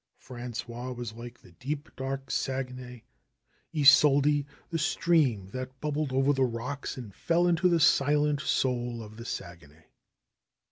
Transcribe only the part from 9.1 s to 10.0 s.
the Saguenay.